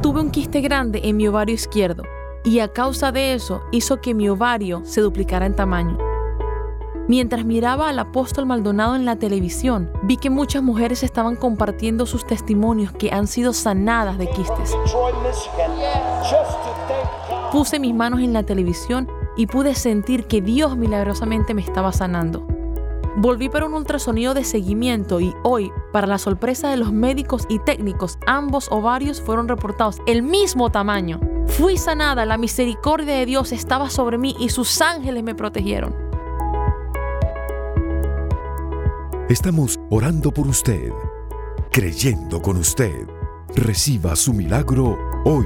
Tuve 0.02 0.22
un 0.22 0.32
quiste 0.32 0.62
grande 0.62 1.02
en 1.04 1.16
mi 1.18 1.28
ovario 1.28 1.56
izquierdo 1.56 2.04
y 2.44 2.60
a 2.60 2.68
causa 2.68 3.12
de 3.12 3.34
eso 3.34 3.64
hizo 3.72 4.02
que 4.02 4.14
mi 4.14 4.28
ovario 4.28 4.82
se 4.86 5.02
duplicara 5.02 5.46
en 5.46 5.56
tamaño. 5.56 5.98
Mientras 7.08 7.44
miraba 7.44 7.90
al 7.90 8.00
apóstol 8.00 8.46
Maldonado 8.46 8.96
en 8.96 9.04
la 9.04 9.18
televisión, 9.18 9.92
vi 10.04 10.16
que 10.16 10.30
muchas 10.30 10.64
mujeres 10.64 11.04
estaban 11.04 11.36
compartiendo 11.36 12.06
sus 12.06 12.26
testimonios 12.26 12.94
que 12.94 13.12
han 13.12 13.28
sido 13.28 13.52
sanadas 13.52 14.18
de 14.18 14.30
quistes. 14.30 14.74
Puse 17.54 17.80
mis 17.80 17.94
manos 17.94 18.22
en 18.22 18.34
la 18.34 18.42
televisión 18.42 19.08
y 19.38 19.46
pude 19.46 19.76
sentir 19.76 20.26
que 20.26 20.42
Dios 20.42 20.76
milagrosamente 20.76 21.54
me 21.54 21.62
estaba 21.62 21.92
sanando. 21.92 22.48
Volví 23.18 23.48
para 23.48 23.68
un 23.68 23.76
ultrasonido 23.76 24.34
de 24.34 24.44
seguimiento 24.44 25.22
y 25.22 25.36
hoy, 25.44 25.72
para 25.92 26.08
la 26.08 26.18
sorpresa 26.18 26.72
de 26.72 26.78
los 26.78 26.92
médicos 26.92 27.46
y 27.50 27.60
técnicos, 27.60 28.18
ambos 28.26 28.70
ovarios 28.72 29.22
fueron 29.22 29.48
reportados 29.48 30.00
el 30.08 30.24
mismo 30.24 30.72
tamaño. 30.72 31.20
Fui 31.46 31.78
sanada, 31.78 32.26
la 32.26 32.40
misericordia 32.40 33.14
de 33.18 33.28
Dios 33.28 33.52
estaba 33.52 33.92
sobre 33.92 34.18
mí 34.18 34.36
y 34.40 34.50
sus 34.50 34.82
ángeles 34.82 35.24
me 35.24 35.36
protegieron. 35.36 35.96
Estamos 39.30 39.80
orando 39.92 40.32
por 40.32 40.48
usted, 40.48 40.92
creyendo 41.72 42.42
con 42.42 42.58
usted. 42.58 43.08
Reciba 43.56 44.16
su 44.16 44.34
milagro 44.34 44.98
hoy. 45.24 45.46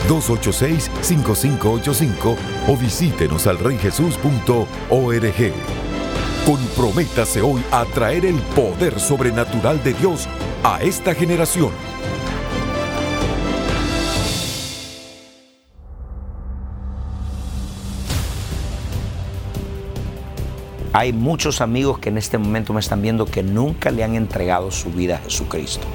1877-286-5585 0.09 2.35
o 2.67 2.75
visítenos 2.75 3.47
al 3.47 3.57
reyjesus.org. 3.59 5.53
Comprométase 6.45 7.41
hoy 7.41 7.63
a 7.71 7.85
traer 7.85 8.25
el 8.25 8.35
poder 8.35 8.99
sobrenatural 8.99 9.81
de 9.81 9.93
Dios 9.93 10.27
a 10.63 10.81
esta 10.81 11.15
generación. 11.15 11.71
Hay 20.99 21.13
muchos 21.13 21.61
amigos 21.61 21.97
que 21.99 22.09
en 22.09 22.17
este 22.17 22.37
momento 22.37 22.73
me 22.73 22.81
están 22.81 23.01
viendo 23.01 23.25
que 23.25 23.41
nunca 23.41 23.89
le 23.89 24.03
han 24.03 24.15
entregado 24.15 24.69
su 24.69 24.91
vida 24.91 25.15
a 25.15 25.19
Jesucristo. 25.19 25.87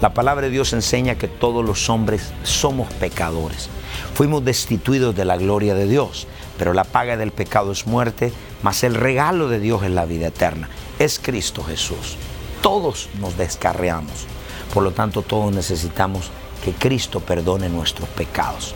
La 0.00 0.14
palabra 0.14 0.46
de 0.46 0.50
Dios 0.50 0.72
enseña 0.72 1.14
que 1.14 1.28
todos 1.28 1.64
los 1.64 1.88
hombres 1.88 2.32
somos 2.42 2.92
pecadores. 2.94 3.68
Fuimos 4.14 4.44
destituidos 4.44 5.14
de 5.14 5.24
la 5.24 5.36
gloria 5.36 5.76
de 5.76 5.86
Dios, 5.86 6.26
pero 6.58 6.74
la 6.74 6.82
paga 6.82 7.16
del 7.16 7.30
pecado 7.30 7.70
es 7.70 7.86
muerte, 7.86 8.32
mas 8.64 8.82
el 8.82 8.96
regalo 8.96 9.46
de 9.46 9.60
Dios 9.60 9.84
es 9.84 9.92
la 9.92 10.06
vida 10.06 10.26
eterna. 10.26 10.68
Es 10.98 11.20
Cristo 11.20 11.62
Jesús. 11.62 12.16
Todos 12.62 13.10
nos 13.20 13.36
descarreamos. 13.36 14.26
Por 14.74 14.82
lo 14.82 14.90
tanto, 14.90 15.22
todos 15.22 15.54
necesitamos 15.54 16.32
que 16.64 16.72
Cristo 16.72 17.20
perdone 17.20 17.68
nuestros 17.68 18.08
pecados. 18.08 18.74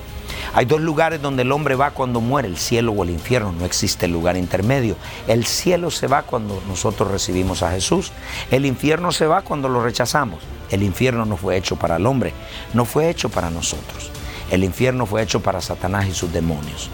Hay 0.57 0.65
dos 0.65 0.81
lugares 0.81 1.21
donde 1.21 1.43
el 1.43 1.53
hombre 1.53 1.75
va 1.75 1.91
cuando 1.91 2.23
muere, 2.23 2.49
el 2.49 2.57
cielo 2.57 2.93
o 2.93 3.05
el 3.05 3.11
infierno. 3.11 3.53
No 3.53 3.67
existe 3.67 4.09
lugar 4.09 4.39
intermedio. 4.39 4.97
El 5.29 5.45
cielo 5.45 5.91
se 5.91 6.07
va 6.07 6.23
cuando 6.23 6.63
nosotros 6.67 7.11
recibimos 7.11 7.63
a 7.63 7.73
Jesús. 7.73 8.11
El 8.51 8.65
infierno 8.65 9.13
se 9.13 9.27
va 9.27 9.43
cuando 9.43 9.69
lo 9.69 9.85
rechazamos. 9.85 10.41
El 10.71 10.83
infierno 10.83 11.27
no 11.27 11.37
fue 11.37 11.59
hecho 11.59 11.77
para 11.77 11.97
el 11.97 12.07
hombre, 12.07 12.33
no 12.73 12.87
fue 12.87 13.11
hecho 13.11 13.29
para 13.29 13.51
nosotros. 13.51 14.11
El 14.51 14.65
infierno 14.65 15.05
fue 15.05 15.23
hecho 15.23 15.43
para 15.43 15.61
Satanás 15.61 16.07
y 16.07 16.13
sus 16.13 16.33
demonios. 16.33 16.89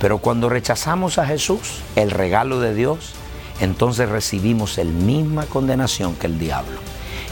Pero 0.00 0.18
cuando 0.18 0.48
rechazamos 0.48 1.18
a 1.18 1.24
Jesús, 1.24 1.82
el 1.94 2.10
regalo 2.10 2.58
de 2.58 2.74
Dios, 2.74 3.12
entonces 3.60 4.08
recibimos 4.08 4.76
la 4.76 4.82
misma 4.82 5.46
condenación 5.46 6.16
que 6.16 6.26
el 6.26 6.40
diablo. 6.40 6.80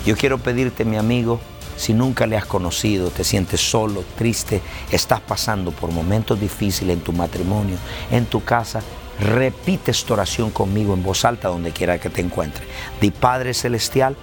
Yo 0.07 0.17
quiero 0.17 0.39
pedirte, 0.39 0.85
mi 0.85 0.97
amigo, 0.97 1.41
si 1.77 1.95
nunca 1.95 2.27
le 2.27 2.37
has 2.37 2.47
conocido, 2.47 3.11
te 3.11 3.25
sientes 3.25 3.61
solo, 3.61 4.05
triste, 4.17 4.61
estás 4.91 5.21
pasando 5.21 5.71
por 5.73 5.91
momentos 5.91 6.41
difíciles 6.41 6.97
en 6.97 7.03
tu 7.03 7.13
matrimonio, 7.13 7.77
en 8.11 8.27
tu 8.27 8.45
casa, 8.45 8.83
repite 9.21 9.91
esta 9.91 10.15
oración 10.15 10.51
conmigo 10.51 10.95
en 10.95 11.03
voz 11.03 11.25
alta 11.25 11.49
donde 11.49 11.73
quiera 11.73 11.99
que 11.99 12.11
te 12.11 12.21
encuentre. 12.21 12.65
Di 13.01 13.11
Padre 13.11 13.55
Celestial, 13.55 14.17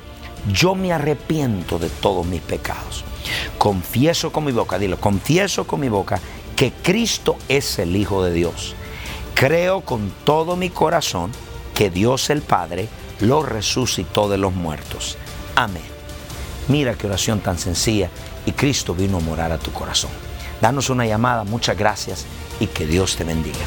yo 0.51 0.75
me 0.75 0.93
arrepiento 0.93 1.79
de 1.79 1.89
todos 1.89 2.25
mis 2.25 2.41
pecados. 2.41 3.03
Confieso 3.57 4.31
con 4.31 4.45
mi 4.45 4.51
boca, 4.51 4.79
dilo, 4.79 4.99
confieso 4.99 5.67
con 5.67 5.79
mi 5.79 5.89
boca 5.89 6.19
que 6.55 6.71
Cristo 6.71 7.37
es 7.47 7.79
el 7.79 7.95
Hijo 7.95 8.23
de 8.23 8.33
Dios. 8.33 8.75
Creo 9.33 9.81
con 9.81 10.11
todo 10.25 10.55
mi 10.55 10.69
corazón 10.69 11.31
que 11.73 11.89
Dios 11.89 12.29
el 12.29 12.41
Padre 12.41 12.89
lo 13.19 13.43
resucitó 13.43 14.29
de 14.29 14.37
los 14.37 14.53
muertos. 14.53 15.17
Amén. 15.55 15.98
Mira 16.69 16.93
qué 16.93 17.07
oración 17.07 17.39
tan 17.39 17.57
sencilla 17.57 18.09
y 18.45 18.51
Cristo 18.51 18.93
vino 18.93 19.17
a 19.17 19.21
morar 19.21 19.51
a 19.51 19.57
tu 19.57 19.71
corazón. 19.71 20.11
Danos 20.61 20.89
una 20.89 21.05
llamada, 21.05 21.43
muchas 21.43 21.75
gracias 21.75 22.25
y 22.59 22.67
que 22.67 22.85
Dios 22.85 23.15
te 23.17 23.23
bendiga. 23.23 23.57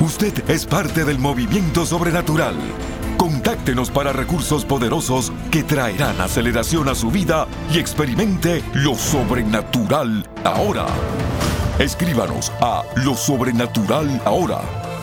Usted 0.00 0.48
es 0.48 0.64
parte 0.64 1.04
del 1.04 1.18
movimiento 1.18 1.84
sobrenatural. 1.84 2.56
Contáctenos 3.16 3.90
para 3.90 4.12
recursos 4.12 4.64
poderosos 4.64 5.32
que 5.50 5.62
traerán 5.62 6.20
aceleración 6.20 6.88
a 6.88 6.94
su 6.94 7.10
vida 7.10 7.46
y 7.72 7.78
experimente 7.78 8.62
lo 8.74 8.94
sobrenatural 8.94 10.28
ahora. 10.44 10.86
Escríbanos 11.78 12.52
a 12.60 12.82
lo 12.96 13.14
sobrenatural 13.14 14.20
ahora. 14.24 14.83